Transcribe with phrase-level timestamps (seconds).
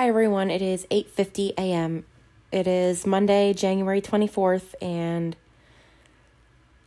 [0.00, 2.06] Hi everyone, it is 8:50 a.m.
[2.50, 5.36] It is Monday, January 24th and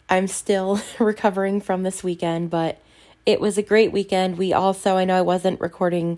[0.10, 2.82] I'm still recovering from this weekend, but
[3.24, 4.40] it was a great weekend.
[4.40, 6.18] We also, I know I wasn't recording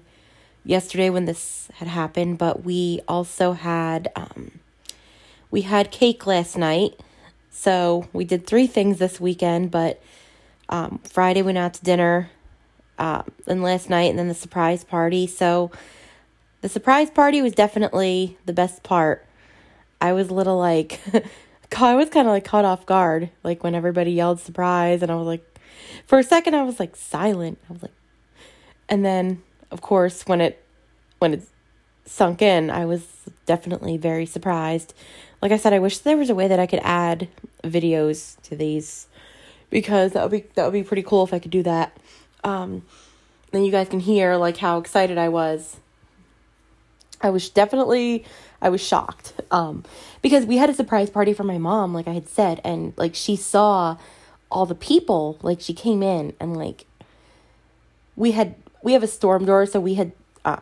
[0.64, 4.62] yesterday when this had happened, but we also had um
[5.52, 6.98] we had cake last night.
[7.50, 10.02] So, we did three things this weekend, but
[10.70, 12.30] um Friday we went out to dinner
[12.98, 15.28] um and last night and then the surprise party.
[15.28, 15.71] So,
[16.65, 19.23] the surprise party was definitely the best part.
[20.01, 21.00] I was a little like,
[21.78, 25.15] I was kind of like caught off guard, like when everybody yelled surprise, and I
[25.15, 25.59] was like,
[26.07, 27.59] for a second, I was like silent.
[27.70, 27.93] I was like,
[28.89, 30.65] and then of course when it
[31.20, 31.43] when it
[32.06, 33.06] sunk in, I was
[33.45, 34.95] definitely very surprised.
[35.44, 37.28] Like I said, I wish there was a way that I could add
[37.64, 39.06] videos to these
[39.70, 41.95] because that would be that would be pretty cool if I could do that.
[42.44, 42.81] Um,
[43.52, 45.78] then you guys can hear like how excited I was
[47.26, 48.26] I was definitely
[48.62, 49.84] I was shocked um
[50.22, 53.16] because we had a surprise party for my mom like I had said and like
[53.16, 53.98] she saw
[54.52, 56.86] all the people like she came in and like
[58.16, 60.12] we had we have a storm door so we had
[60.46, 60.62] um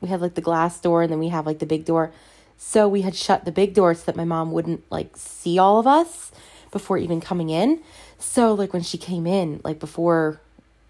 [0.00, 2.12] we had like the glass door and then we have like the big door.
[2.56, 5.78] So we had shut the big door so that my mom wouldn't like see all
[5.78, 6.32] of us
[6.70, 7.80] before even coming in.
[8.18, 10.40] So like when she came in like before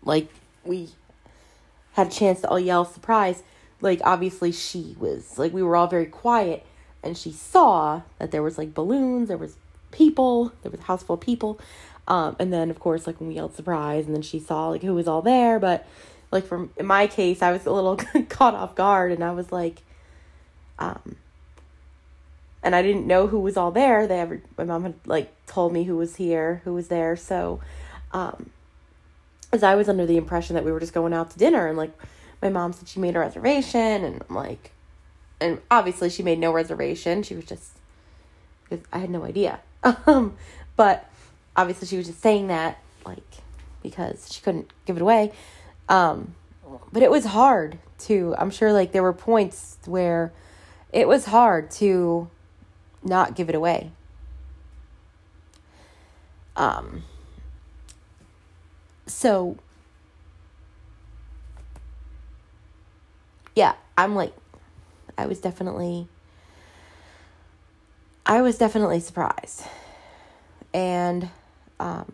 [0.03, 0.29] like
[0.65, 0.91] we
[1.93, 3.43] had a chance to all yell surprise
[3.81, 6.65] like obviously she was like we were all very quiet
[7.03, 9.57] and she saw that there was like balloons there was
[9.91, 11.59] people there was a house full of people
[12.07, 14.83] um and then of course like when we yelled surprise and then she saw like
[14.83, 15.87] who was all there but
[16.31, 17.97] like from in my case i was a little
[18.29, 19.83] caught off guard and i was like
[20.79, 21.17] um
[22.63, 24.07] and i didn't know who was all there.
[24.07, 27.61] They ever my mom had like told me who was here who was there so
[28.13, 28.51] um
[29.53, 31.79] as i was under the impression that we were just going out to dinner and
[31.79, 31.93] like
[32.43, 34.73] my mom said she made a reservation and I'm like
[35.41, 37.23] and obviously she made no reservation.
[37.23, 37.79] She was just
[38.65, 39.61] because I had no idea.
[40.07, 40.37] Um
[40.77, 41.09] but
[41.57, 43.23] obviously she was just saying that like
[43.83, 45.33] because she couldn't give it away.
[45.89, 46.35] Um
[46.93, 50.33] but it was hard to I'm sure like there were points where
[50.93, 52.29] it was hard to
[53.03, 53.93] not give it away.
[56.57, 57.05] Um
[59.07, 59.57] so
[63.59, 64.33] yeah, I'm like,
[65.19, 66.07] I was definitely,
[68.25, 69.65] I was definitely surprised.
[70.73, 71.29] And,
[71.81, 72.13] um,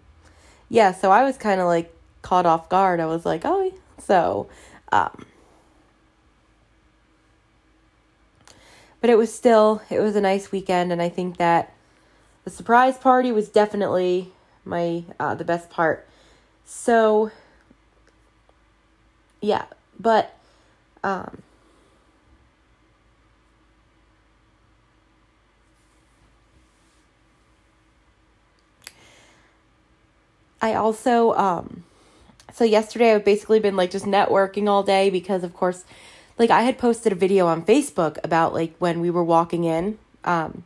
[0.71, 2.99] yeah, so I was kind of like caught off guard.
[2.99, 4.49] I was like, oh, so,
[4.91, 5.27] um,
[9.03, 10.93] but it was still, it was a nice weekend.
[10.93, 11.75] And I think that
[12.45, 14.33] the surprise party was definitely
[14.65, 16.09] my, uh, the best part.
[16.65, 17.31] So,
[19.43, 19.67] yeah,
[20.01, 20.35] but
[21.05, 21.43] um,
[30.63, 31.85] I also um
[32.55, 35.85] so yesterday I've basically been like just networking all day because of course
[36.39, 39.99] like I had posted a video on Facebook about like when we were walking in
[40.25, 40.65] um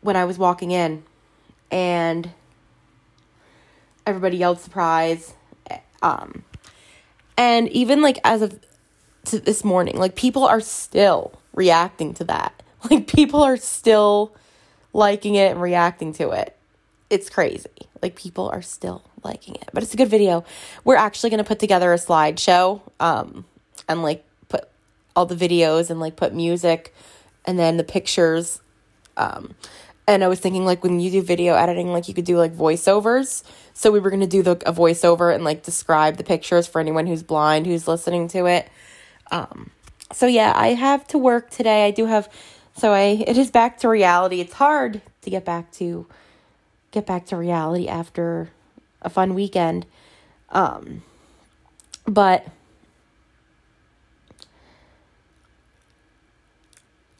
[0.00, 1.02] when I was walking in
[1.72, 2.30] and
[4.06, 5.34] everybody yelled surprise
[6.02, 6.44] um
[7.36, 8.60] and even like as of
[9.26, 9.96] to this morning.
[9.96, 12.54] Like people are still reacting to that.
[12.90, 14.34] Like people are still
[14.94, 16.56] liking it and reacting to it.
[17.10, 17.68] It's crazy.
[18.00, 19.68] Like people are still liking it.
[19.74, 20.46] But it's a good video.
[20.82, 23.44] We're actually going to put together a slideshow um
[23.86, 24.66] and like put
[25.14, 26.94] all the videos and like put music
[27.44, 28.62] and then the pictures
[29.18, 29.54] um
[30.08, 32.56] and I was thinking like when you do video editing like you could do like
[32.56, 33.42] voiceovers.
[33.74, 36.80] So we were going to do the a voiceover and like describe the pictures for
[36.80, 38.70] anyone who's blind who's listening to it.
[39.30, 39.70] Um,
[40.12, 41.86] so yeah, I have to work today.
[41.86, 42.28] I do have,
[42.76, 44.40] so I it is back to reality.
[44.40, 46.06] It's hard to get back to
[46.90, 48.50] get back to reality after
[49.02, 49.86] a fun weekend.
[50.50, 51.02] Um,
[52.06, 52.46] but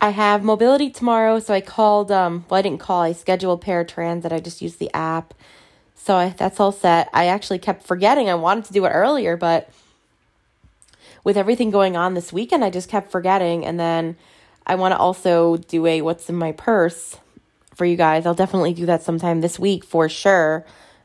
[0.00, 2.10] I have mobility tomorrow, so I called.
[2.10, 3.02] Um, well, I didn't call.
[3.02, 4.32] I scheduled paratransit.
[4.32, 5.34] I just used the app,
[5.94, 7.08] so I, that's all set.
[7.12, 8.28] I actually kept forgetting.
[8.28, 9.70] I wanted to do it earlier, but
[11.24, 13.64] with everything going on this weekend, I just kept forgetting.
[13.64, 14.16] And then
[14.66, 17.16] I want to also do a what's in my purse
[17.74, 18.26] for you guys.
[18.26, 20.64] I'll definitely do that sometime this week for sure.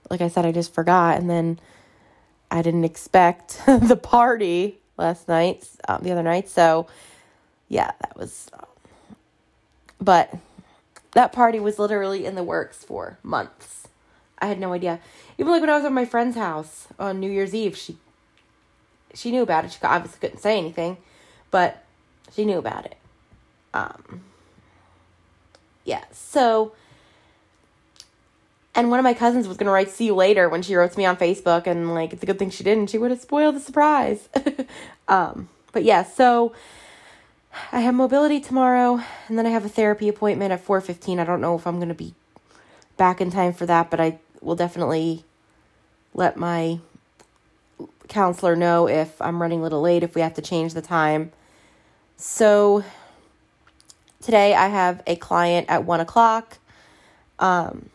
[0.09, 1.17] Like I said, I just forgot.
[1.17, 1.59] And then
[2.51, 6.49] I didn't expect the party last night, um, the other night.
[6.49, 6.87] So
[7.67, 8.49] yeah, that was.
[9.99, 10.33] but
[11.13, 13.87] that party was literally in the works for months.
[14.39, 14.99] I had no idea.
[15.37, 17.97] Even like when I was at my friend's house on New Year's Eve, she
[19.15, 19.71] she knew about it.
[19.71, 20.97] She obviously couldn't say anything,
[21.51, 21.83] but
[22.33, 22.97] she knew about it.
[23.73, 24.21] Um,
[25.83, 26.73] yeah, so.
[28.77, 30.97] And one of my cousins was gonna write "see you later" when she wrote to
[30.97, 32.89] me on Facebook, and like it's a good thing she didn't.
[32.89, 34.27] She would have spoiled the surprise.
[35.07, 36.51] um, but yeah, so
[37.71, 41.19] I have mobility tomorrow, and then I have a therapy appointment at four fifteen.
[41.19, 42.15] I don't know if I'm gonna be
[42.97, 45.23] back in time for that, but I will definitely
[46.13, 46.79] let my
[48.07, 51.31] counselor know if I'm running a little late, if we have to change the time.
[52.17, 52.83] So
[54.21, 56.57] today I have a client at one o'clock.
[57.39, 57.89] Um,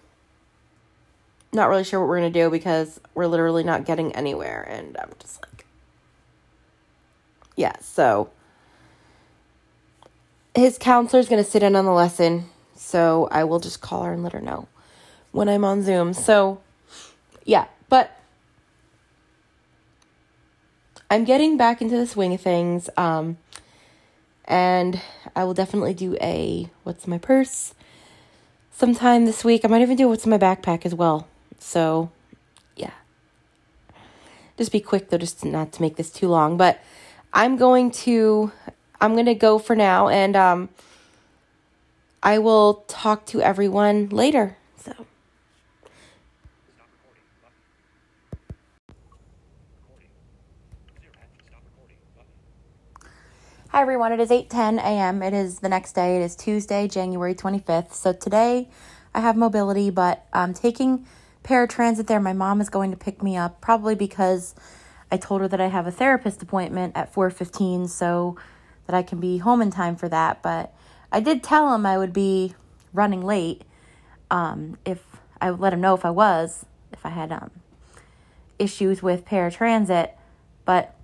[1.53, 5.11] not really sure what we're gonna do because we're literally not getting anywhere, and I'm
[5.19, 5.65] just like,
[7.57, 7.77] yeah.
[7.81, 8.31] So
[10.55, 12.47] his counselor's gonna sit in on the lesson,
[12.77, 14.69] so I will just call her and let her know
[15.33, 16.13] when I'm on Zoom.
[16.15, 16.61] So
[17.45, 18.17] yeah, but
[21.11, 22.89] I'm getting back into the swing of things.
[22.97, 23.37] Um,
[24.45, 25.01] and
[25.35, 27.75] I will definitely do a what's my purse
[28.71, 29.65] sometime this week.
[29.65, 31.27] I might even do what's in my backpack as well.
[31.59, 32.11] So,
[32.77, 32.93] yeah.
[34.57, 36.57] Just be quick though, just not to make this too long.
[36.57, 36.81] But
[37.33, 38.53] I'm going to
[39.01, 40.69] I'm gonna go for now, and um,
[42.23, 44.57] I will talk to everyone later.
[44.77, 45.07] So.
[53.73, 55.23] Hi everyone, it is 8:10 a.m.
[55.23, 56.17] It is the next day.
[56.17, 57.93] It is Tuesday, January 25th.
[57.93, 58.69] So today
[59.15, 61.07] I have mobility, but I'm taking
[61.45, 62.19] paratransit there.
[62.19, 64.57] My mom is going to pick me up probably because
[65.13, 68.37] I told her that I have a therapist appointment at 4:15 so
[68.89, 70.75] that I can be home in time for that, but
[71.13, 72.57] I did tell him I would be
[72.93, 73.63] running late
[74.33, 75.05] um, if
[75.41, 77.53] I would let him know if I was, if I had um,
[78.59, 80.11] issues with paratransit,
[80.65, 80.97] but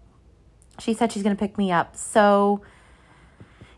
[0.79, 1.97] she said she's going to pick me up.
[1.97, 2.63] So,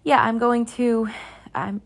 [0.05, 1.09] yeah, I'm going to
[1.55, 1.83] I'm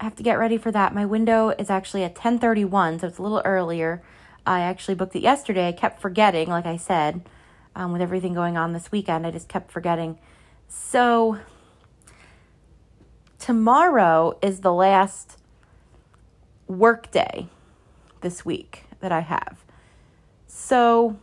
[0.00, 0.94] I have to get ready for that.
[0.94, 4.02] My window is actually at 10:31, so it's a little earlier.
[4.46, 5.68] I actually booked it yesterday.
[5.68, 7.28] I kept forgetting, like I said,
[7.74, 9.26] um, with everything going on this weekend.
[9.26, 10.18] I just kept forgetting.
[10.68, 11.38] So
[13.38, 15.38] tomorrow is the last
[16.68, 17.48] work day
[18.20, 19.64] this week that I have.
[20.46, 21.18] So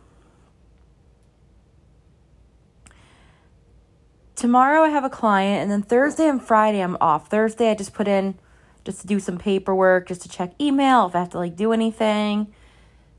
[4.36, 7.28] tomorrow I have a client, and then Thursday and Friday I'm off.
[7.28, 8.38] Thursday I just put in
[8.84, 11.72] just to do some paperwork, just to check email if I have to like do
[11.72, 12.52] anything.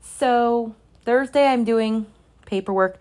[0.00, 0.74] So
[1.04, 2.06] Thursday I'm doing
[2.46, 2.98] paperwork.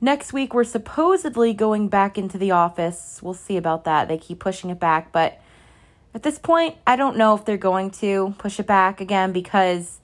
[0.00, 3.20] Next week we're supposedly going back into the office.
[3.22, 4.08] We'll see about that.
[4.08, 5.40] They keep pushing it back, but
[6.12, 10.00] at this point I don't know if they're going to push it back again because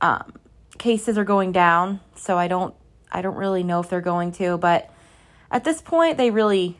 [0.00, 0.32] um,
[0.78, 2.00] cases are going down.
[2.14, 2.74] So I don't
[3.10, 4.90] I don't really know if they're going to, but
[5.50, 6.78] at this point, they really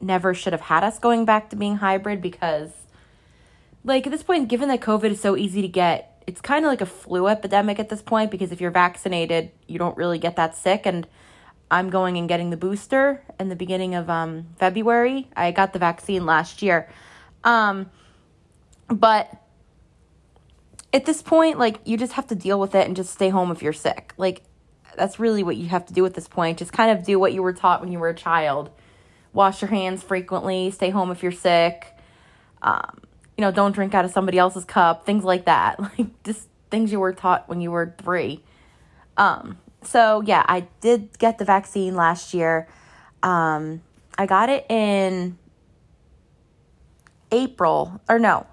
[0.00, 2.70] never should have had us going back to being hybrid because,
[3.84, 6.70] like, at this point, given that COVID is so easy to get, it's kind of
[6.70, 10.36] like a flu epidemic at this point because if you're vaccinated, you don't really get
[10.36, 10.86] that sick.
[10.86, 11.06] And
[11.70, 15.28] I'm going and getting the booster in the beginning of um, February.
[15.36, 16.88] I got the vaccine last year.
[17.42, 17.90] Um,
[18.88, 19.42] but
[20.94, 23.50] at this point, like, you just have to deal with it and just stay home
[23.50, 24.14] if you're sick.
[24.16, 24.42] Like,
[24.96, 26.58] that's really what you have to do at this point.
[26.58, 28.70] Just kind of do what you were taught when you were a child.
[29.32, 31.86] Wash your hands frequently, stay home if you're sick.
[32.62, 33.00] Um,
[33.36, 35.78] you know, don't drink out of somebody else's cup, things like that.
[35.98, 38.42] Like just things you were taught when you were 3.
[39.16, 42.68] Um, so yeah, I did get the vaccine last year.
[43.22, 43.82] Um,
[44.16, 45.38] I got it in
[47.32, 48.46] April, or no,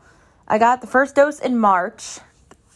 [0.48, 2.19] I got the first dose in March,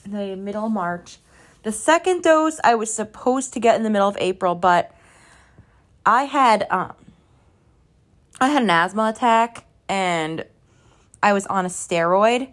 [0.06, 1.18] the middle of March.
[1.66, 4.92] The second dose I was supposed to get in the middle of April, but
[6.06, 6.94] I had um
[8.40, 10.46] I had an asthma attack and
[11.24, 12.50] I was on a steroid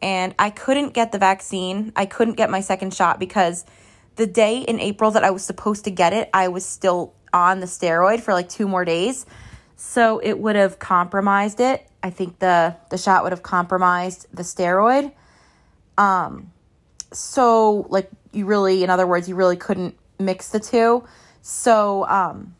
[0.00, 1.92] and I couldn't get the vaccine.
[1.96, 3.66] I couldn't get my second shot because
[4.14, 7.60] the day in April that I was supposed to get it, I was still on
[7.60, 9.26] the steroid for like two more days.
[9.76, 11.86] So it would have compromised it.
[12.02, 15.12] I think the the shot would have compromised the steroid.
[15.98, 16.52] Um
[17.12, 21.04] so like you really in other words you really couldn't mix the two.
[21.42, 22.54] So um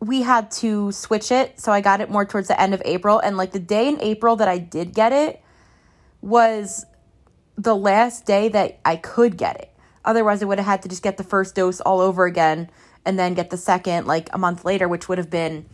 [0.00, 1.60] we had to switch it.
[1.60, 3.18] So i got it more towards the end of april.
[3.18, 5.42] And like the day in april that i did get it
[6.20, 6.86] was
[7.56, 9.72] the last day that i could get it.
[10.04, 12.70] Otherwise i would have had to just get the first dose all over again
[13.04, 15.66] and then get the second like a month later which would have been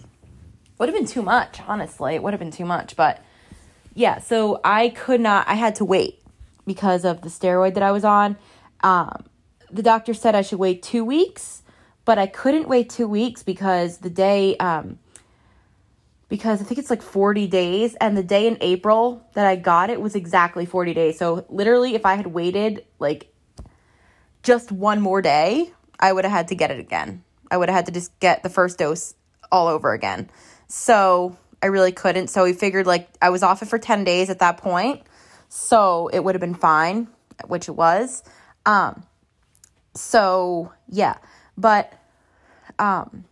[0.78, 2.14] would have been too much honestly.
[2.14, 2.96] It would have been too much.
[2.96, 3.22] But
[3.94, 6.22] yeah so i could not i had to wait
[6.66, 8.36] because of the steroid that I was on.
[8.82, 9.24] Um,
[9.70, 11.62] the doctor said I should wait two weeks,
[12.04, 14.98] but I couldn't wait two weeks because the day, um,
[16.28, 19.90] because I think it's like 40 days and the day in April that I got
[19.90, 21.18] it was exactly 40 days.
[21.18, 23.32] So literally if I had waited like
[24.42, 25.70] just one more day,
[26.00, 27.22] I would have had to get it again.
[27.50, 29.14] I would have had to just get the first dose
[29.50, 30.30] all over again.
[30.68, 32.28] So I really couldn't.
[32.28, 35.02] So we figured like I was off it for 10 days at that point.
[35.48, 37.08] So it would have been fine,
[37.46, 38.22] which it was.
[38.66, 39.04] Um
[39.94, 41.16] so yeah.
[41.56, 41.92] But
[42.78, 43.24] um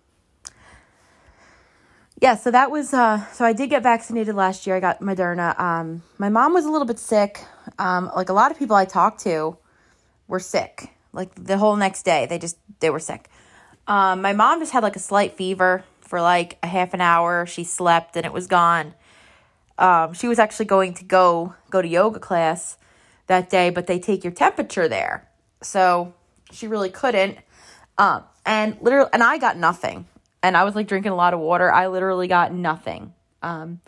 [2.21, 4.77] yeah, so that was uh so I did get vaccinated last year.
[4.77, 5.59] I got Moderna.
[5.59, 7.45] Um my mom was a little bit sick.
[7.79, 9.57] Um like a lot of people I talked to
[10.29, 10.91] were sick.
[11.13, 13.29] Like the whole next day, they just they were sick.
[13.87, 17.47] Um my mom just had like a slight fever for like a half an hour.
[17.47, 18.95] She slept and it was gone.
[19.79, 22.77] Um she was actually going to go go to yoga class
[23.31, 25.29] that day, but they take your temperature there.
[25.63, 26.15] So
[26.53, 27.39] she really couldn't.
[27.99, 30.07] Um and literally and I got nothing
[30.43, 31.73] and I was like drinking a lot of water.
[31.73, 33.15] I literally got nothing.
[33.43, 33.81] Um,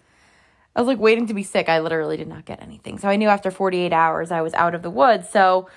[0.75, 1.69] I was like waiting to be sick.
[1.69, 2.99] I literally did not get anything.
[2.99, 5.29] So I knew after 48 hours I was out of the woods.
[5.29, 5.69] So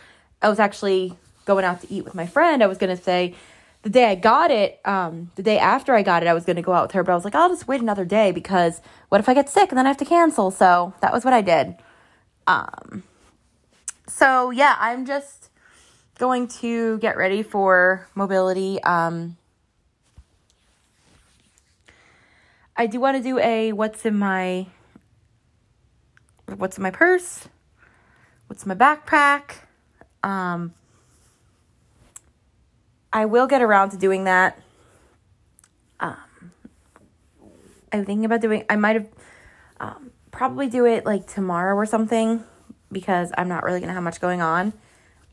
[0.41, 2.63] I was actually going out to eat with my friend.
[2.63, 3.35] I was going to say
[3.83, 6.55] the day I got it, um, the day after I got it, I was going
[6.55, 8.81] to go out with her, but I was like, I'll just wait another day because
[9.09, 10.49] what if I get sick and then I have to cancel?
[10.49, 11.75] So that was what I did.
[12.47, 13.03] Um,
[14.07, 15.49] so yeah, I'm just
[16.17, 18.81] going to get ready for mobility.
[18.83, 19.37] Um,
[22.75, 24.67] I do want to do a what's in my
[26.57, 27.47] what's in my purse,
[28.47, 29.55] what's in my backpack.
[30.23, 30.73] Um,
[33.11, 34.59] I will get around to doing that.
[35.99, 36.51] Um,
[37.91, 38.65] I'm thinking about doing.
[38.69, 39.07] I might have
[39.79, 42.43] um, probably do it like tomorrow or something
[42.95, 44.71] because I'm not really gonna have much going on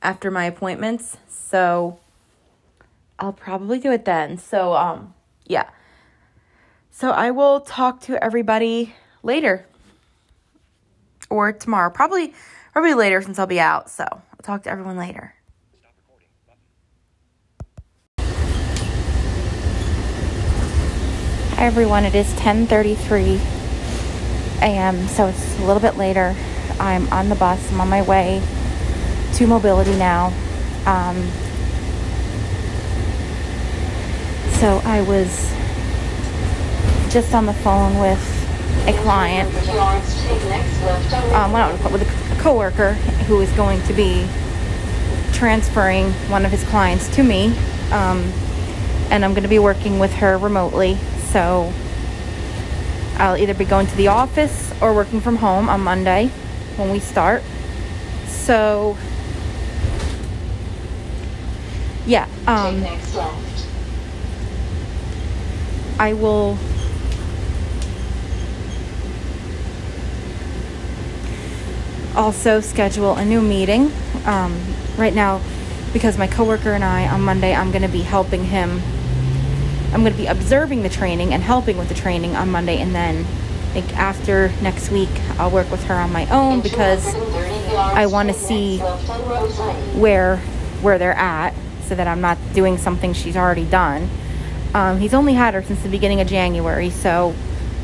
[0.03, 1.17] after my appointments.
[1.29, 2.01] So
[3.21, 4.37] I'll probably do it then.
[4.37, 5.15] So um,
[5.47, 5.71] yeah.
[6.91, 9.65] So I will talk to everybody later
[11.31, 11.89] or tomorrow.
[11.89, 12.35] Probably
[12.73, 13.89] probably later since I'll be out.
[13.89, 15.33] So I'll talk to everyone later.
[21.55, 23.39] Hi everyone, it is 10:33
[24.63, 25.07] a.m.
[25.07, 26.35] So it's a little bit later.
[26.81, 27.73] I'm on the bus.
[27.73, 28.43] I'm on my way
[29.35, 30.27] to mobility now.
[30.87, 31.17] Um,
[34.59, 35.53] so I was
[37.13, 38.21] just on the phone with
[38.87, 39.49] a client,
[41.35, 42.95] um, well, with a coworker
[43.27, 44.27] who is going to be
[45.33, 47.49] transferring one of his clients to me,
[47.91, 48.23] um,
[49.11, 50.97] and I'm going to be working with her remotely.
[51.31, 51.73] So
[53.19, 56.31] I'll either be going to the office or working from home on Monday
[56.77, 57.43] when we start.
[58.27, 58.97] So
[62.07, 62.85] yeah, um,
[65.99, 66.59] I will
[72.17, 73.93] also schedule a new meeting.
[74.25, 74.61] Um,
[74.97, 75.41] right now,
[75.93, 78.83] because my coworker and I on Monday, I'm going to be helping him.
[79.93, 82.95] I'm going to be observing the training and helping with the training on Monday, and
[82.95, 83.27] then
[83.73, 87.15] I think after next week, I'll work with her on my own because
[87.75, 88.81] I want to see
[89.97, 90.37] where
[90.83, 91.55] where they're at,
[91.87, 94.11] so that I'm not doing something she's already done.
[94.75, 97.35] Um, he's only had her since the beginning of January, so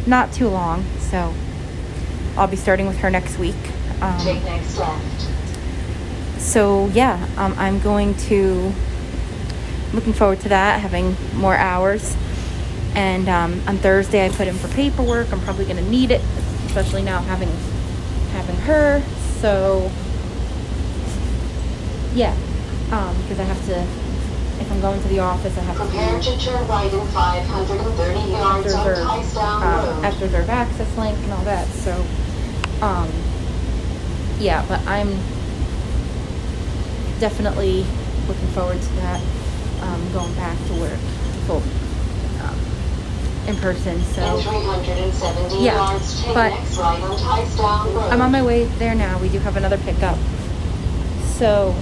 [0.07, 0.85] not too long.
[0.99, 1.33] So
[2.37, 3.57] I'll be starting with her next week.
[4.03, 4.79] Um, next.
[6.37, 8.75] So yeah, um, I'm going to
[9.95, 12.15] looking forward to that, having more hours.
[12.95, 15.33] And um, on Thursday, I put in for paperwork.
[15.33, 16.21] I'm probably going to need it,
[16.67, 17.51] especially now having
[18.33, 19.03] having her.
[19.41, 19.91] So
[22.15, 22.35] yeah,
[22.85, 23.87] because um, I have to.
[24.61, 25.85] If I'm going to the office, I have to.
[25.85, 30.05] Prepare to, turn right in 530 yards on Tystown um, Road.
[30.05, 31.69] After their access link and all that.
[31.69, 31.93] So,
[32.83, 33.09] um,
[34.41, 35.11] yeah, but I'm
[37.21, 37.87] definitely
[38.27, 39.23] looking forward to that.
[39.81, 40.99] Um, going back to work
[41.47, 41.63] full
[43.49, 43.99] in person.
[44.03, 44.39] So
[45.59, 45.99] yeah,
[46.35, 46.53] but
[48.13, 49.19] I'm on my way there now.
[49.19, 50.19] We do have another pickup,
[51.25, 51.75] so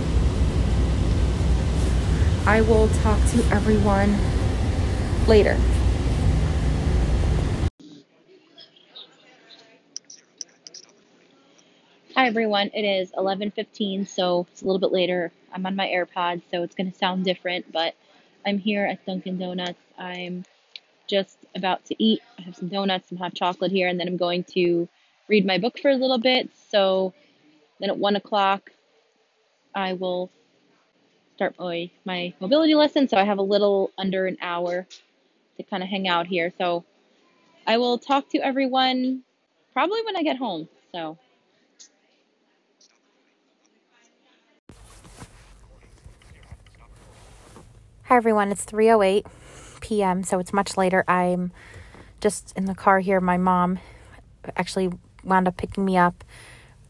[2.46, 4.16] I will talk to everyone
[5.26, 5.58] later.
[12.14, 15.32] Hi everyone, it is 11:15, so it's a little bit later.
[15.52, 17.94] I'm on my AirPods, so it's going to sound different, but
[18.46, 19.80] I'm here at Dunkin' Donuts.
[19.98, 20.44] I'm
[21.06, 22.20] just about to eat.
[22.38, 24.88] I have some donuts, some hot chocolate here, and then I'm going to
[25.28, 26.50] read my book for a little bit.
[26.70, 27.12] So
[27.80, 28.70] then at one o'clock,
[29.74, 30.30] I will
[31.34, 33.08] start my, my mobility lesson.
[33.08, 34.86] So I have a little under an hour
[35.56, 36.52] to kind of hang out here.
[36.58, 36.84] So
[37.66, 39.22] I will talk to everyone
[39.72, 40.68] probably when I get home.
[40.92, 41.18] So.
[48.04, 49.26] Hi everyone, it's 3:08
[49.86, 51.04] p.m., so it's much later.
[51.08, 51.52] I'm
[52.20, 53.20] just in the car here.
[53.20, 53.78] My mom
[54.56, 54.90] actually
[55.24, 56.24] wound up picking me up.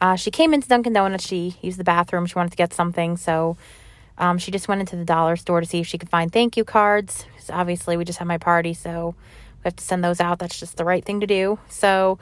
[0.00, 1.26] Uh, she came into Dunkin' Donuts.
[1.26, 2.26] She used the bathroom.
[2.26, 3.56] She wanted to get something, so
[4.18, 6.56] um, she just went into the dollar store to see if she could find thank
[6.56, 7.26] you cards.
[7.50, 9.14] obviously, we just had my party, so
[9.58, 10.38] we have to send those out.
[10.38, 11.58] That's just the right thing to do.
[11.68, 12.18] So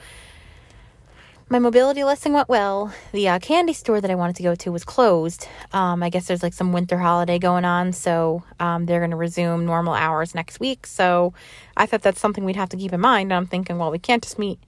[1.54, 2.92] my mobility lesson went well.
[3.12, 5.46] The uh, candy store that I wanted to go to was closed.
[5.73, 9.16] Um, I guess there's like some winter holiday going on, so um, they're going to
[9.16, 10.84] resume normal hours next week.
[10.84, 11.32] So
[11.76, 13.32] I thought that's something we'd have to keep in mind.
[13.32, 14.58] I'm thinking, well, we can't just meet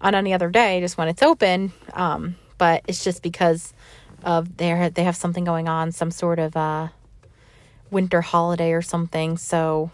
[0.00, 1.72] on any other day, just when it's open.
[1.94, 3.74] Um, but it's just because
[4.22, 6.86] of their they have something going on, some sort of uh,
[7.90, 9.38] winter holiday or something.
[9.38, 9.90] So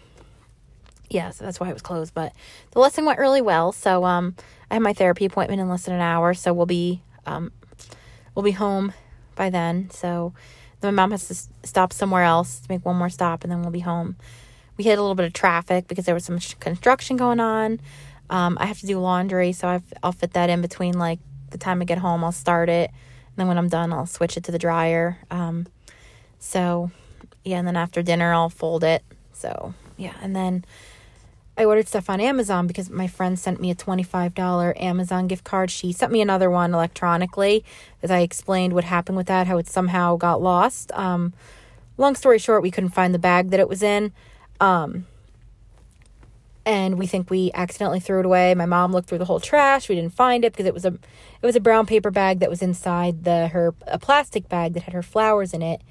[1.09, 2.13] yeah, so that's why it was closed.
[2.13, 2.33] But
[2.69, 3.71] the lesson went really well.
[3.71, 4.35] So um,
[4.69, 7.51] I have my therapy appointment in less than an hour, so we'll be um,
[8.33, 8.93] we'll be home
[9.35, 9.89] by then.
[9.89, 10.33] So
[10.81, 13.71] my mom has to stop somewhere else to make one more stop, and then we'll
[13.71, 14.15] be home.
[14.77, 17.79] We hit a little bit of traffic because there was some construction going on.
[18.29, 21.19] Um, I have to do laundry, so I've, I'll fit that in between like
[21.51, 22.23] the time I get home.
[22.23, 25.19] I'll start it, and then when I'm done, I'll switch it to the dryer.
[25.31, 25.67] Um,
[26.39, 26.91] so
[27.43, 29.03] yeah, and then after dinner, I'll fold it.
[29.33, 30.65] So yeah, and then
[31.57, 35.71] I ordered stuff on Amazon because my friend sent me a $25 Amazon gift card.
[35.71, 37.63] She sent me another one electronically
[38.03, 40.91] as I explained what happened with that, how it somehow got lost.
[40.93, 41.33] Um,
[41.97, 44.11] long story short, we couldn't find the bag that it was in.
[44.59, 45.05] Um,
[46.65, 48.53] and we think we accidentally threw it away.
[48.55, 49.87] My mom looked through the whole trash.
[49.87, 52.49] We didn't find it because it was a it was a brown paper bag that
[52.49, 55.81] was inside the her a plastic bag that had her flowers in it.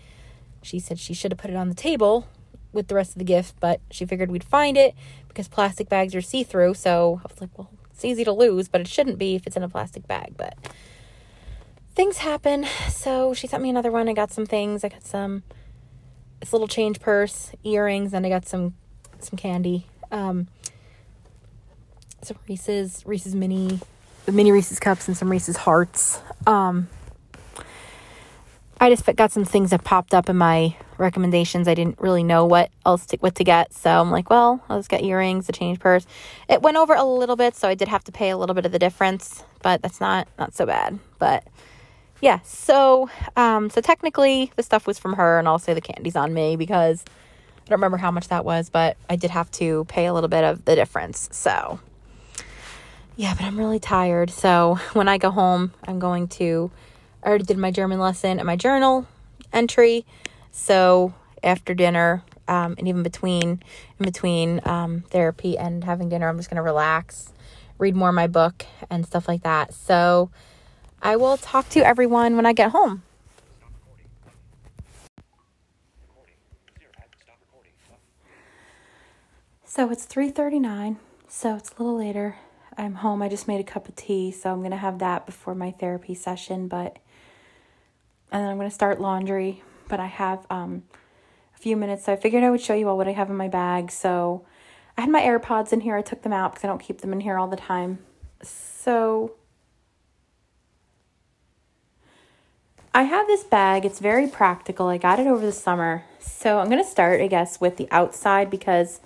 [0.62, 2.26] She said she should have put it on the table
[2.74, 4.94] with the rest of the gift, but she figured we'd find it
[5.28, 6.74] because plastic bags are see through.
[6.74, 9.56] So I was like, well, it's easy to lose, but it shouldn't be if it's
[9.56, 10.34] in a plastic bag.
[10.36, 10.56] But
[11.94, 12.66] things happen.
[12.88, 14.08] So she sent me another one.
[14.08, 14.84] I got some things.
[14.84, 15.42] I got some
[16.40, 18.74] this little change purse, earrings, and I got some
[19.20, 19.86] some candy.
[20.10, 20.48] Um,
[22.22, 23.80] some Reese's Reese's mini
[24.26, 26.20] the mini Reese's cups and some Reese's hearts.
[26.46, 26.88] Um,
[28.80, 31.68] I just got some things that popped up in my recommendations.
[31.68, 34.78] I didn't really know what else to, what to get, so I'm like, well, I'll
[34.78, 36.06] just get earrings, a change purse.
[36.48, 38.66] It went over a little bit, so I did have to pay a little bit
[38.66, 40.98] of the difference, but that's not not so bad.
[41.18, 41.46] But
[42.20, 46.16] yeah, so um, so technically the stuff was from her, and I'll say the candy's
[46.16, 49.84] on me because I don't remember how much that was, but I did have to
[49.86, 51.28] pay a little bit of the difference.
[51.32, 51.78] So
[53.16, 54.30] yeah, but I'm really tired.
[54.30, 56.70] So when I go home, I'm going to.
[57.24, 59.06] I already did my German lesson and my journal
[59.52, 60.04] entry.
[60.50, 63.62] So after dinner, um, and even between
[63.98, 67.32] in between um, therapy and having dinner, I'm just gonna relax,
[67.78, 69.72] read more of my book and stuff like that.
[69.72, 70.30] So
[71.00, 73.02] I will talk to everyone when I get home.
[79.64, 82.36] So it's 3:39, so it's a little later.
[82.76, 83.22] I'm home.
[83.22, 85.70] I just made a cup of tea, so I'm going to have that before my
[85.70, 86.98] therapy session, but
[88.34, 90.82] and then I'm going to start laundry but I have um,
[91.54, 92.04] a few minutes.
[92.04, 93.90] So I figured I would show you all what I have in my bag.
[93.90, 94.44] So
[94.96, 95.96] I had my AirPods in here.
[95.96, 97.98] I took them out because I don't keep them in here all the time.
[98.42, 99.32] So
[102.92, 103.84] I have this bag.
[103.84, 104.88] It's very practical.
[104.88, 106.04] I got it over the summer.
[106.20, 109.00] So I'm going to start, I guess, with the outside because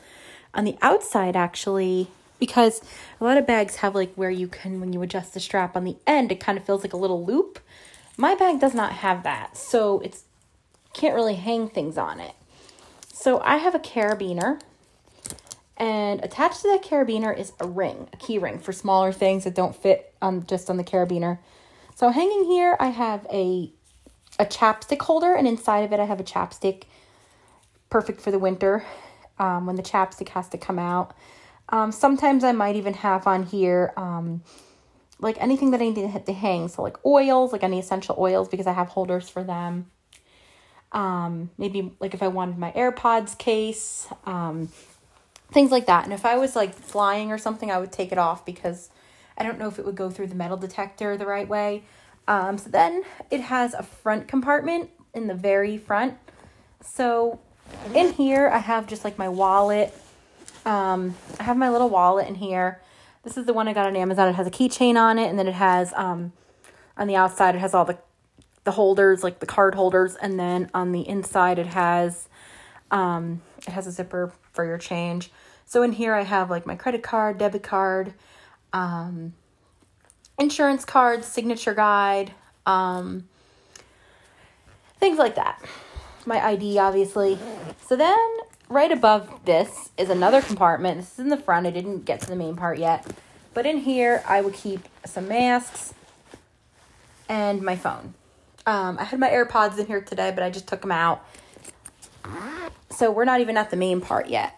[0.55, 2.81] on the outside, actually, because
[3.21, 5.85] a lot of bags have like where you can, when you adjust the strap on
[5.85, 7.59] the end, it kind of feels like a little loop.
[8.19, 9.57] My bag does not have that.
[9.57, 10.25] So it's
[10.93, 12.35] can't really hang things on it.
[13.13, 14.61] So I have a carabiner
[15.77, 19.55] and attached to that carabiner is a ring, a key ring for smaller things that
[19.55, 21.39] don't fit on just on the carabiner.
[21.95, 23.73] So hanging here, I have a
[24.41, 26.85] a chapstick holder, and inside of it, I have a chapstick,
[27.91, 28.85] perfect for the winter
[29.39, 31.13] um, when the chapstick has to come out.
[31.71, 34.43] Um, sometimes I might even have on here um,
[35.21, 38.17] like anything that I need to hit the hang, so like oils, like any essential
[38.19, 39.91] oils, because I have holders for them
[40.93, 44.69] um, maybe like if I wanted my AirPods case, um,
[45.53, 46.05] things like that.
[46.05, 48.91] And if I was like flying or something, I would take it off because
[49.37, 51.85] I don't know if it would go through the metal detector the right way.
[52.27, 56.17] Um, so then it has a front compartment in the very front.
[56.83, 57.41] So
[57.95, 59.95] in here, I have just like my wallet.
[60.65, 62.81] Um, I have my little wallet in here.
[63.29, 64.27] This is the one I got on Amazon.
[64.29, 66.33] It has a keychain on it, and then it has um,
[66.97, 67.99] on the outside, it has all the
[68.65, 72.27] the holders, like the card holders, and then on the inside it has
[72.91, 75.31] um, it has a zipper for your change.
[75.67, 78.15] So in here I have like my credit card, debit card,
[78.73, 79.35] um,
[80.39, 82.33] insurance cards, signature guide,
[82.65, 83.29] um,
[84.99, 85.63] things like that.
[86.25, 87.39] My ID, obviously.
[87.87, 88.19] So then,
[88.69, 90.99] right above this is another compartment.
[90.99, 91.67] This is in the front.
[91.67, 93.07] I didn't get to the main part yet.
[93.55, 95.95] But in here, I would keep some masks
[97.29, 98.15] and my phone.
[98.67, 101.25] Um, I had my AirPods in here today, but I just took them out.
[102.91, 104.55] So we're not even at the main part yet.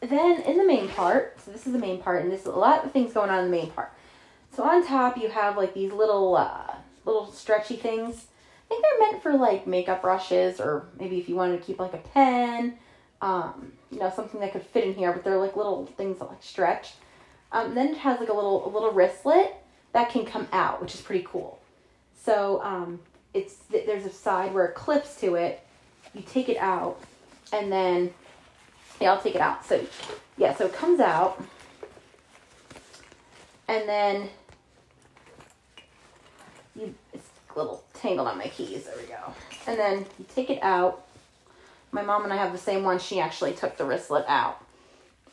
[0.00, 2.84] Then in the main part, so this is the main part, and there's a lot
[2.84, 3.90] of things going on in the main part.
[4.54, 6.74] So on top, you have like these little, uh,
[7.06, 8.26] little stretchy things.
[8.74, 11.94] Think they're meant for like makeup brushes, or maybe if you wanted to keep like
[11.94, 12.76] a pen,
[13.22, 15.12] um, you know, something that could fit in here.
[15.12, 16.94] But they're like little things that like stretch.
[17.52, 19.54] Um, then it has like a little, a little wristlet
[19.92, 21.60] that can come out, which is pretty cool.
[22.20, 22.98] So um,
[23.32, 25.64] it's there's a side where it clips to it.
[26.12, 27.00] You take it out,
[27.52, 28.12] and then
[29.00, 29.64] yeah, I'll take it out.
[29.64, 29.86] So
[30.36, 31.40] yeah, so it comes out,
[33.68, 34.30] and then
[36.74, 38.84] you it's little tangled on my keys.
[38.84, 39.34] There we go.
[39.66, 41.06] And then you take it out.
[41.90, 42.98] My mom and I have the same one.
[42.98, 44.62] She actually took the wristlet out.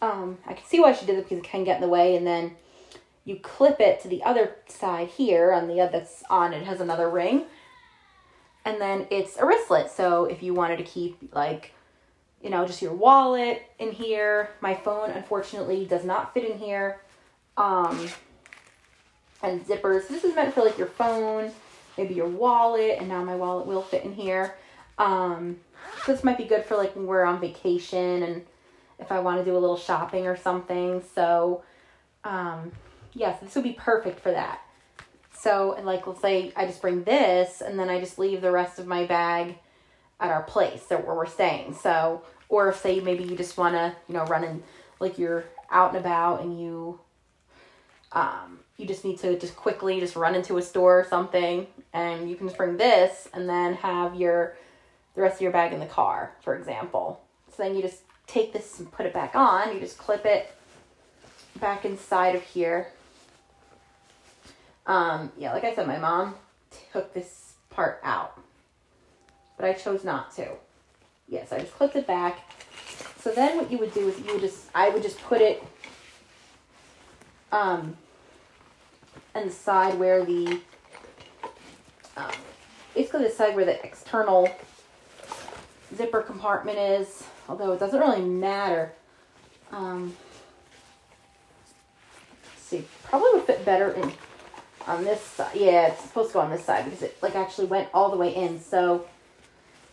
[0.01, 2.15] Um, I can see why she did it because it can get in the way,
[2.15, 2.55] and then
[3.25, 6.81] you clip it to the other side here on the other that's on it has
[6.81, 7.43] another ring
[8.65, 11.73] and then it's a wristlet so if you wanted to keep like
[12.41, 17.01] you know just your wallet in here my phone unfortunately does not fit in here
[17.57, 18.09] um
[19.43, 21.51] and zippers this is meant for like your phone
[21.97, 24.55] maybe your wallet and now my wallet will fit in here
[24.97, 25.57] um
[26.05, 28.45] this might be good for like when we're on vacation and
[28.99, 31.63] if i want to do a little shopping or something so
[32.23, 32.71] um
[33.13, 34.61] yes, this would be perfect for that.
[35.33, 38.51] So, and like, let's say I just bring this and then I just leave the
[38.51, 39.57] rest of my bag
[40.19, 41.73] at our place or where we're staying.
[41.73, 44.61] So, or if say maybe you just want to, you know, run
[44.99, 46.99] like you're out and about and you,
[48.11, 52.29] um, you just need to just quickly just run into a store or something and
[52.29, 54.57] you can just bring this and then have your,
[55.15, 57.21] the rest of your bag in the car, for example.
[57.55, 59.73] So then you just take this and put it back on.
[59.73, 60.51] You just clip it
[61.59, 62.87] back inside of here
[64.85, 66.35] um, yeah, like I said, my mom
[66.91, 68.39] took this part out,
[69.57, 70.49] but I chose not to.
[71.27, 72.39] Yes, I just clipped it back.
[73.19, 75.63] So then what you would do is you would just, I would just put it
[77.51, 77.95] um,
[79.35, 80.59] on the side where the,
[82.17, 82.31] um,
[82.93, 84.49] basically the side where the external
[85.95, 88.93] zipper compartment is, although it doesn't really matter.
[89.71, 90.15] Um,
[92.57, 94.11] see, probably would fit better in
[94.87, 95.55] on this side.
[95.55, 98.17] Yeah, it's supposed to go on this side because it like actually went all the
[98.17, 98.59] way in.
[98.59, 99.05] So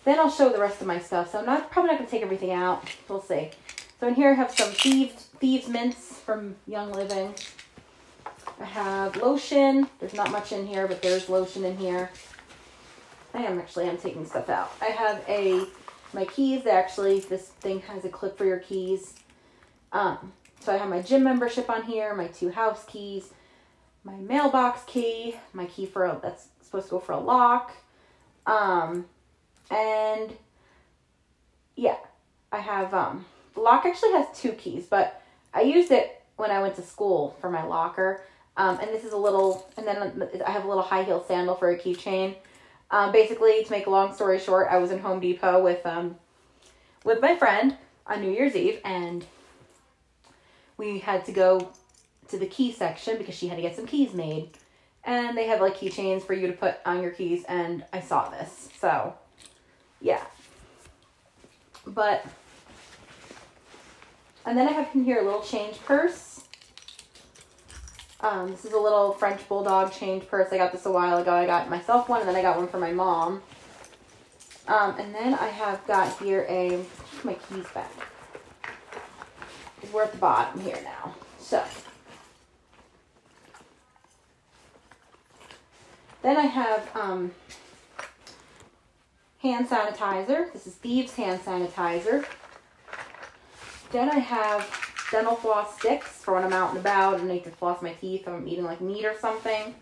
[0.04, 1.32] then I'll show the rest of my stuff.
[1.32, 2.88] So I'm not probably not gonna take everything out.
[3.08, 3.50] We'll see.
[4.00, 7.34] So in here I have some thieves thieves mints from Young Living.
[8.60, 9.88] I have lotion.
[10.00, 12.10] There's not much in here, but there's lotion in here.
[13.34, 14.72] I am actually I'm taking stuff out.
[14.80, 15.66] I have a
[16.12, 16.66] my keys.
[16.66, 19.14] Actually, this thing has a clip for your keys.
[19.92, 23.30] Um, so I have my gym membership on here, my two house keys,
[24.04, 27.72] my mailbox key, my key for a, that's supposed to go for a lock.
[28.46, 29.06] Um,
[29.70, 30.34] and
[31.76, 31.96] yeah,
[32.50, 35.22] I have, um, the lock actually has two keys, but
[35.54, 38.22] I used it when I went to school for my locker.
[38.58, 41.54] Um, and this is a little, and then I have a little high heel sandal
[41.54, 42.34] for a keychain.
[42.90, 46.16] Um, basically, to make a long story short, I was in Home Depot with, um,
[47.04, 49.24] with my friend on New Year's Eve, and
[50.76, 51.72] we had to go
[52.28, 54.50] to the key section because she had to get some keys made.
[55.04, 58.28] And they have like keychains for you to put on your keys, and I saw
[58.28, 58.70] this.
[58.80, 59.14] So,
[60.00, 60.24] yeah.
[61.86, 62.26] But,
[64.44, 66.27] and then I have in here a little change purse.
[68.20, 70.52] Um, this is a little French Bulldog change purse.
[70.52, 71.32] I got this a while ago.
[71.32, 73.42] I got myself one, and then I got one for my mom.
[74.66, 76.84] Um, and then I have got here a,
[77.24, 77.90] my keys back.
[79.92, 81.14] We're at the bottom here now.
[81.38, 81.64] So,
[86.22, 87.30] Then I have um,
[89.40, 90.52] hand sanitizer.
[90.52, 92.26] This is Thieves hand sanitizer.
[93.92, 97.44] Then I have dental floss sticks for when I'm out and about and I need
[97.44, 99.74] to floss my teeth I'm eating like meat or something.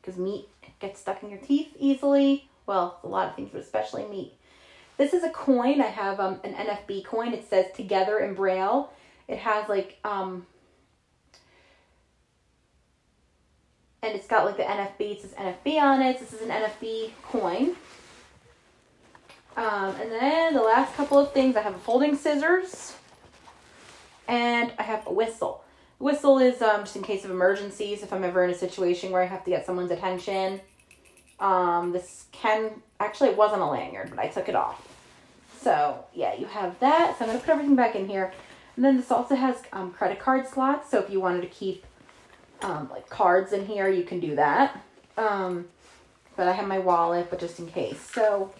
[0.00, 0.48] Because meat
[0.78, 2.48] gets stuck in your teeth easily.
[2.66, 4.34] Well, a lot of things, but especially meat.
[4.96, 5.80] This is a coin.
[5.80, 7.32] I have um, an NFB coin.
[7.32, 8.92] It says together in Braille.
[9.28, 10.46] It has like um,
[14.02, 16.18] and it's got like the NFB, it says NFB on it.
[16.18, 17.74] This is an NFB coin.
[19.56, 22.94] Um, and then the last couple of things, I have folding scissors
[24.28, 25.64] and I have a whistle.
[25.98, 29.22] Whistle is um, just in case of emergencies, if I'm ever in a situation where
[29.22, 30.60] I have to get someone's attention.
[31.40, 34.86] Um, this can, actually, it wasn't a lanyard, but I took it off.
[35.60, 37.18] So, yeah, you have that.
[37.18, 38.32] So, I'm to put everything back in here.
[38.76, 40.90] And then this also has um, credit card slots.
[40.90, 41.84] So, if you wanted to keep
[42.62, 44.78] um, like cards in here, you can do that.
[45.16, 45.66] Um,
[46.36, 48.00] but I have my wallet, but just in case.
[48.00, 48.52] So,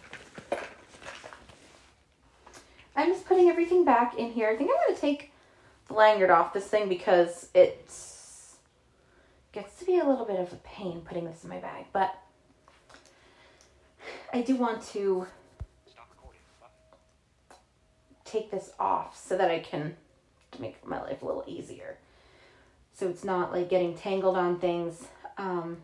[2.96, 4.48] I'm just putting everything back in here.
[4.48, 5.32] I think I'm to take
[5.90, 7.90] lanyard off this thing because it
[9.52, 11.86] gets to be a little bit of a pain putting this in my bag.
[11.92, 12.14] But
[14.32, 15.26] I do want to
[18.24, 19.96] take this off so that I can
[20.58, 21.98] make my life a little easier.
[22.92, 25.06] So it's not like getting tangled on things.
[25.38, 25.78] Um,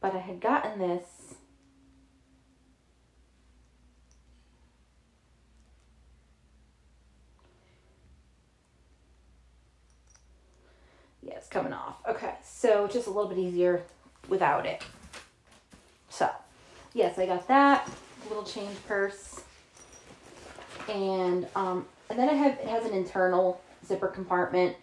[0.00, 1.34] but I had gotten this
[11.22, 11.96] Yeah, it's coming off.
[12.08, 13.82] Okay, so just a little bit easier
[14.28, 14.82] without it.
[16.10, 16.28] So,
[16.92, 17.90] yes, I got that
[18.28, 19.40] little change purse,
[20.86, 24.76] and um, and then I have it has an internal zipper compartment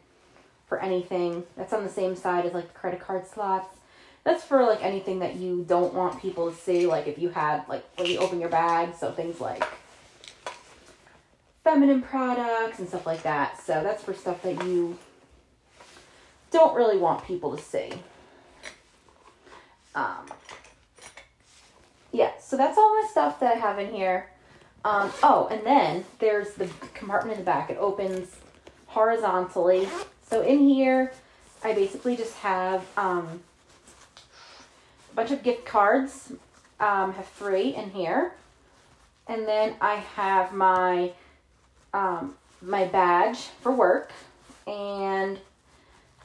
[0.66, 3.78] for anything that's on the same side as like the credit card slots.
[4.24, 7.64] That's for like anything that you don't want people to see, like if you had
[7.70, 9.64] like when you open your bag, so things like
[11.64, 13.62] feminine products and stuff like that.
[13.62, 14.98] So that's for stuff that you
[16.52, 17.92] don't really want people to see.
[19.96, 20.26] Um,
[22.12, 24.30] yeah, so that's all my stuff that I have in here.
[24.86, 27.70] Um, oh, and then there's the compartment in the back.
[27.70, 28.36] It opens
[28.88, 29.88] horizontally.
[30.30, 31.12] So in here,
[31.64, 33.42] I basically just have um,
[35.12, 36.32] a bunch of gift cards.
[36.80, 38.34] Um, have three in here,
[39.28, 41.12] and then I have my
[41.92, 44.12] um, my badge for work,
[44.68, 45.40] and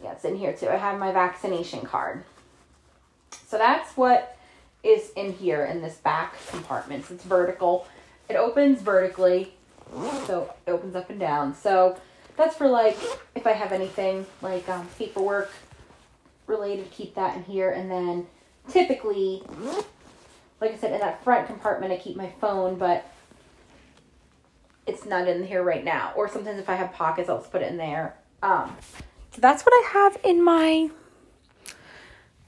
[0.02, 0.68] yeah, it's in here too.
[0.68, 2.24] I have my vaccination card.
[3.46, 4.36] So that's what
[4.82, 7.06] is in here in this back compartment.
[7.06, 7.86] So it's vertical.
[8.28, 9.54] It opens vertically,
[10.26, 11.54] so it opens up and down.
[11.54, 11.96] So
[12.36, 12.96] that's for like
[13.34, 15.50] if I have anything like um, paperwork
[16.46, 17.70] related, keep that in here.
[17.70, 18.26] And then
[18.68, 19.42] typically,
[20.60, 23.06] like I said, in that front compartment, I keep my phone, but
[24.86, 26.12] it's not in here right now.
[26.16, 28.16] Or sometimes if I have pockets, I'll just put it in there.
[28.42, 28.76] Um,
[29.32, 30.90] so that's what I have in my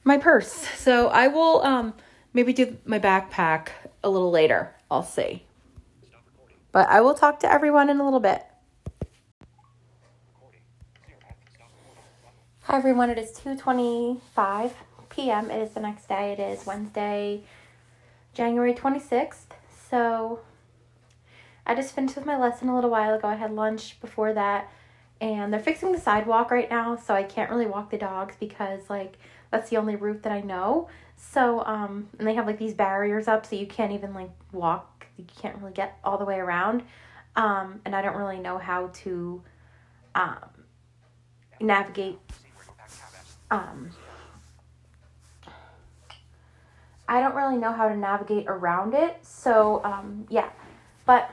[0.04, 0.52] my purse.
[0.76, 1.94] So I will um
[2.32, 3.68] maybe do my backpack
[4.02, 4.74] a little later.
[4.90, 5.44] I'll see.
[6.72, 8.44] But I will talk to everyone in a little bit.
[12.62, 14.72] Hi everyone, it is 2:25
[15.08, 15.50] p.m.
[15.50, 16.32] It is the next day.
[16.32, 17.44] It is Wednesday,
[18.34, 19.52] January 26th.
[19.90, 20.40] So
[21.66, 23.28] I just finished with my lesson a little while ago.
[23.28, 24.70] I had lunch before that
[25.20, 28.90] and they're fixing the sidewalk right now, so I can't really walk the dogs because
[28.90, 29.16] like
[29.50, 30.88] that's the only route that I know.
[31.16, 35.06] So um and they have like these barriers up so you can't even like walk.
[35.16, 36.82] You can't really get all the way around.
[37.36, 39.42] Um and I don't really know how to
[40.14, 40.38] um
[41.60, 42.18] navigate
[43.50, 43.90] um
[47.06, 49.16] I don't really know how to navigate around it.
[49.22, 50.50] So um yeah.
[51.06, 51.30] But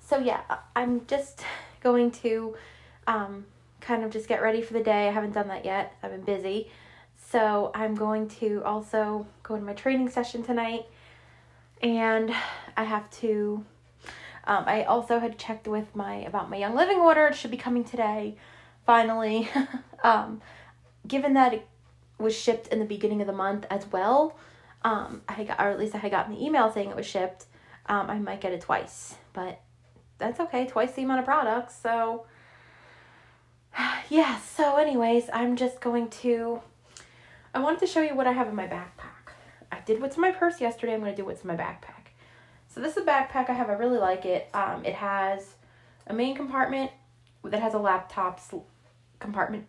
[0.00, 0.42] so yeah,
[0.74, 1.42] I'm just
[1.86, 2.56] going to
[3.06, 3.46] um,
[3.80, 5.08] kind of just get ready for the day.
[5.08, 5.94] I haven't done that yet.
[6.02, 6.68] I've been busy.
[7.30, 10.86] So I'm going to also go to my training session tonight.
[11.80, 12.34] And
[12.76, 13.64] I have to
[14.46, 17.26] um, I also had checked with my about my Young Living order.
[17.26, 18.36] It should be coming today,
[18.84, 19.48] finally.
[20.04, 20.40] um,
[21.06, 21.66] given that it
[22.18, 24.36] was shipped in the beginning of the month as well,
[24.82, 27.46] um, I got, or at least I had gotten the email saying it was shipped.
[27.86, 29.60] Um, I might get it twice, but
[30.18, 30.66] that's okay.
[30.66, 31.74] Twice the amount of products.
[31.80, 32.26] So,
[34.10, 34.38] yeah.
[34.38, 36.60] So, anyways, I'm just going to.
[37.54, 39.32] I wanted to show you what I have in my backpack.
[39.72, 40.94] I did what's in my purse yesterday.
[40.94, 42.10] I'm going to do what's in my backpack.
[42.68, 43.70] So, this is a backpack I have.
[43.70, 44.48] I really like it.
[44.54, 45.54] Um, it has
[46.06, 46.90] a main compartment
[47.44, 48.40] that has a laptop
[49.18, 49.66] compartment.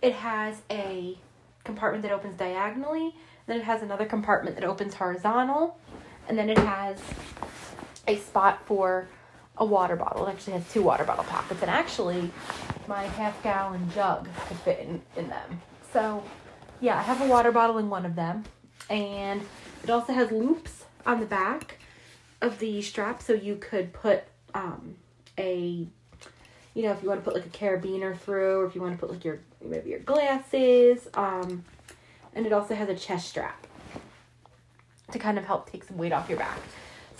[0.00, 1.16] It has a
[1.64, 3.14] compartment that opens diagonally.
[3.46, 5.78] Then it has another compartment that opens horizontal.
[6.28, 6.98] And then it has
[8.06, 9.08] a spot for
[9.56, 10.26] a water bottle.
[10.26, 12.30] It actually has two water bottle pockets, and actually,
[12.88, 15.60] my half gallon jug could fit in, in them.
[15.92, 16.22] So,
[16.80, 18.44] yeah, I have a water bottle in one of them,
[18.88, 19.42] and
[19.84, 21.78] it also has loops on the back
[22.40, 24.96] of the strap, so you could put um,
[25.38, 25.86] a,
[26.74, 28.94] you know, if you want to put like a carabiner through, or if you want
[28.94, 31.64] to put like your maybe your glasses, um,
[32.34, 33.66] and it also has a chest strap
[35.12, 36.58] to kind of help take some weight off your back.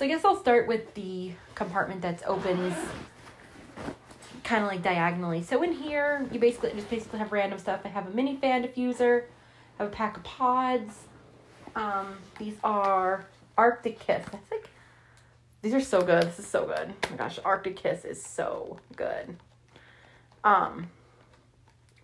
[0.03, 2.75] So I guess I'll start with the compartment that's opens
[4.43, 5.45] kind of like diagonally.
[5.45, 7.83] So in here, you basically just basically have random stuff.
[7.85, 9.23] I have a mini fan diffuser,
[9.79, 11.05] I have a pack of pods.
[11.77, 14.27] Um, these are Arctic Kiss.
[14.33, 14.71] I think
[15.61, 16.25] these are so good.
[16.25, 16.93] This is so good.
[17.05, 19.37] Oh my gosh, Arctic Kiss is so good.
[20.43, 20.91] Um,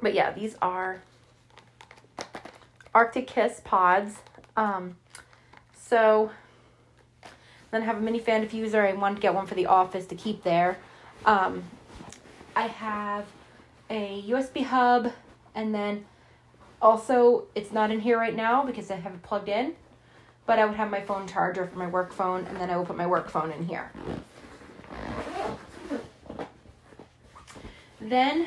[0.00, 1.02] but yeah, these are
[2.94, 4.18] Arctic Kiss pods.
[4.56, 4.98] Um,
[5.76, 6.30] so
[7.70, 8.88] then I have a mini fan diffuser.
[8.88, 10.78] I wanted to get one for the office to keep there.
[11.24, 11.64] Um,
[12.56, 13.26] I have
[13.90, 15.12] a USB hub,
[15.54, 16.04] and then
[16.80, 19.74] also it's not in here right now because I have it plugged in.
[20.46, 22.86] But I would have my phone charger for my work phone, and then I will
[22.86, 23.92] put my work phone in here.
[28.00, 28.46] Then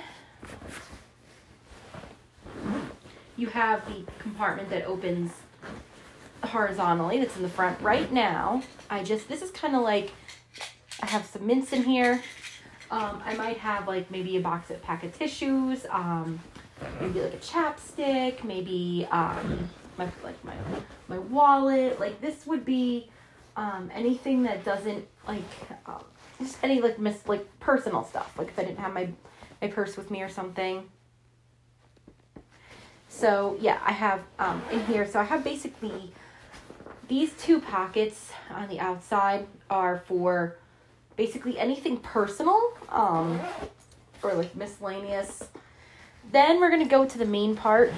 [3.38, 5.32] you have the compartment that opens
[6.44, 8.64] horizontally that's in the front right now.
[8.90, 10.12] I just, this is kind of like,
[11.02, 12.22] I have some mints in here.
[12.92, 16.40] Um, I might have like maybe a box of pack of tissues, um,
[17.00, 20.54] maybe like a chapstick, maybe um, my like my
[21.08, 22.02] my wallet.
[22.02, 23.10] Like this would be
[23.56, 25.44] um, anything that doesn't like
[25.86, 26.04] um,
[26.40, 28.38] just any like miss like personal stuff.
[28.38, 29.10] Like if I didn't have my
[29.62, 30.90] my purse with me or something.
[33.08, 35.08] So yeah, I have um, in here.
[35.08, 36.12] So I have basically
[37.12, 40.56] these two pockets on the outside are for
[41.18, 43.38] basically anything personal um,
[44.24, 45.50] or like miscellaneous.
[46.32, 47.92] Then we're gonna go to the main part,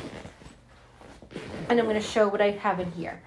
[1.69, 3.21] and I'm gonna show what I have in here.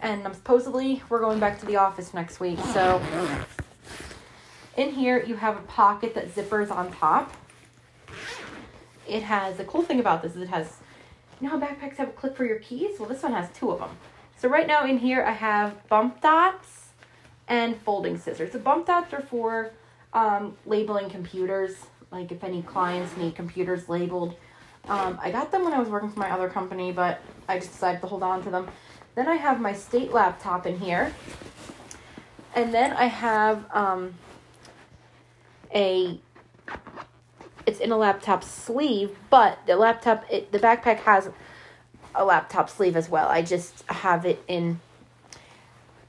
[0.00, 3.00] And I'm supposedly we're going back to the office next week, so
[4.76, 7.32] in here you have a pocket that zippers on top.
[9.06, 10.78] It has the cool thing about this is it has
[11.40, 12.98] you know how backpacks have a clip for your keys?
[12.98, 13.90] Well, this one has two of them.
[14.40, 16.92] So right now in here I have bump dots
[17.46, 18.52] and folding scissors.
[18.52, 19.70] The bump dots are for
[20.14, 21.76] um, labeling computers,
[22.10, 24.34] like if any clients need computers labeled.
[24.88, 27.72] Um, I got them when I was working for my other company, but I just
[27.72, 28.66] decided to hold on to them.
[29.14, 31.12] Then I have my state laptop in here.
[32.54, 34.14] And then I have um,
[35.74, 36.18] a
[37.66, 41.28] it's in a laptop sleeve, but the laptop it, the backpack has
[42.14, 43.28] a laptop sleeve as well.
[43.28, 44.80] I just have it in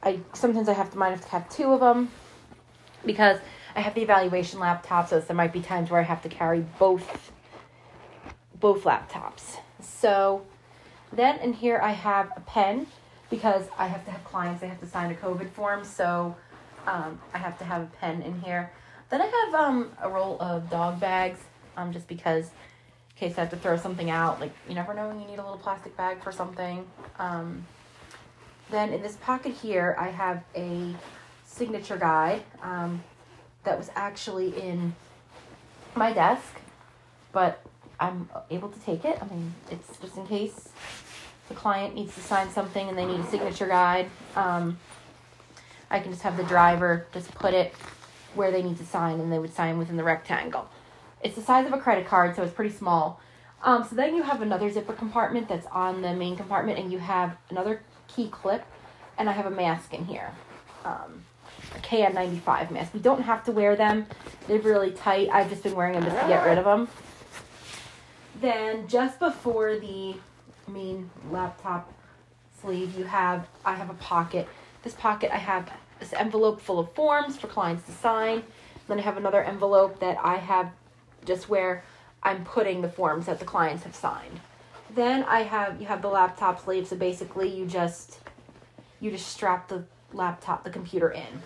[0.04, 2.10] I sometimes I have to might have to have two of them
[3.06, 3.40] because
[3.76, 6.66] I have the evaluation laptop, so there might be times where I have to carry
[6.80, 7.32] both
[8.60, 9.58] both laptops.
[9.80, 10.44] So
[11.12, 12.88] then in here I have a pen
[13.30, 14.64] because I have to have clients.
[14.64, 16.36] I have to sign a COVID form, so
[16.88, 18.72] um, I have to have a pen in here.
[19.10, 21.40] Then I have um, a roll of dog bags,
[21.78, 22.52] um, just because
[23.22, 24.42] case I have to throw something out.
[24.42, 26.86] Like you never know when you need a little plastic bag for something.
[27.20, 27.66] Um,
[28.72, 30.96] then in this pocket here, I have a
[31.46, 33.04] signature guide um,
[33.64, 34.96] that was actually in
[35.96, 36.60] my desk,
[37.32, 37.64] but
[38.00, 39.20] I'm able to take it.
[39.22, 40.70] I mean, it's just in case
[41.48, 44.10] the client needs to sign something and they need a signature guide.
[44.36, 44.80] Um,
[45.92, 47.76] I can just have the driver just put it
[48.34, 50.70] where they need to sign and they would sign within the rectangle.
[51.24, 53.20] It's the size of a credit card, so it's pretty small.
[53.64, 56.98] Um, so then you have another zipper compartment that's on the main compartment, and you
[57.00, 58.64] have another key clip,
[59.18, 60.32] and I have a mask in here.
[60.84, 61.24] Um,
[61.76, 62.94] a KN95 mask.
[62.94, 64.08] We don't have to wear them.
[64.48, 65.30] They're really tight.
[65.32, 66.88] I've just been wearing them just to get rid of them.
[68.40, 70.16] Then just before the
[70.68, 71.94] main laptop
[72.60, 74.48] sleeve, you have, I have a pocket.
[74.82, 78.44] This pocket, I have this envelope full of forms for clients to sign.
[78.88, 80.72] Then I have another envelope that I have
[81.26, 81.84] just where
[82.24, 84.40] I'm putting the forms that the clients have signed.
[84.94, 88.20] Then I have you have the laptop sleeve, so basically you just
[89.00, 91.42] you just strap the laptop, the computer in.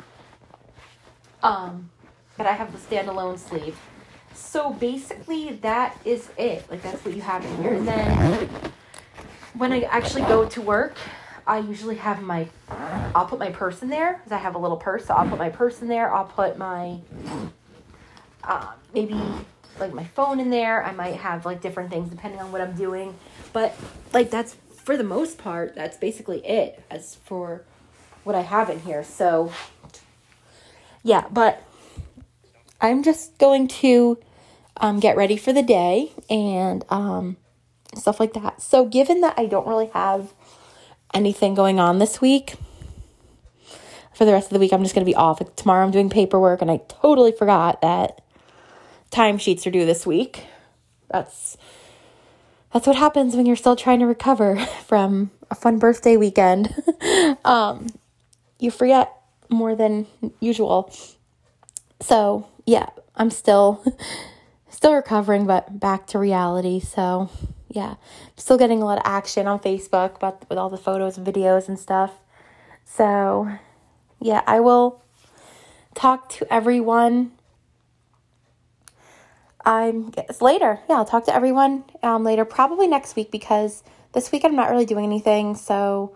[1.43, 1.89] Um,
[2.37, 3.79] but I have the standalone sleeve.
[4.33, 6.69] So basically that is it.
[6.69, 7.73] Like that's what you have in here.
[7.73, 8.49] And then
[9.53, 10.97] when I actually go to work,
[11.47, 12.47] I usually have my
[13.13, 15.05] I'll put my purse in there because I have a little purse.
[15.05, 16.13] So I'll put my purse in there.
[16.13, 16.97] I'll put my
[18.43, 19.21] uh, maybe
[19.79, 20.83] like my phone in there.
[20.83, 23.15] I might have like different things depending on what I'm doing.
[23.53, 23.75] But
[24.13, 27.63] like that's for the most part, that's basically it as for
[28.23, 29.03] what I have in here.
[29.03, 29.51] So
[31.03, 31.63] yeah, but
[32.81, 34.19] I'm just going to
[34.77, 37.37] um, get ready for the day and um,
[37.95, 38.61] stuff like that.
[38.61, 40.33] So given that I don't really have
[41.13, 42.55] anything going on this week,
[44.15, 45.41] for the rest of the week, I'm just going to be off.
[45.55, 48.21] Tomorrow, I'm doing paperwork, and I totally forgot that
[49.11, 50.45] timesheets are due this week.
[51.09, 51.57] That's
[52.73, 56.75] that's what happens when you're still trying to recover from a fun birthday weekend.
[57.45, 57.87] um,
[58.59, 59.13] you forget
[59.49, 60.07] more than
[60.39, 60.93] usual.
[62.01, 63.83] So, yeah, I'm still
[64.69, 66.79] still recovering, but back to reality.
[66.79, 67.29] So,
[67.69, 67.95] yeah,
[68.35, 71.67] still getting a lot of action on Facebook, but with all the photos and videos
[71.69, 72.11] and stuff.
[72.83, 73.49] So,
[74.19, 75.01] yeah, I will
[75.93, 77.31] talk to everyone.
[79.65, 80.79] I'm it's later.
[80.89, 84.69] Yeah, I'll talk to everyone um, later, probably next week because this week I'm not
[84.71, 85.55] really doing anything.
[85.55, 86.15] So,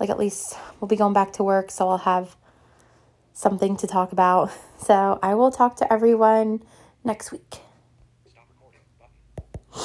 [0.00, 2.36] like, at least we'll be going back to work, so I'll have
[3.34, 4.52] something to talk about.
[4.78, 6.62] So, I will talk to everyone
[7.04, 7.63] next week.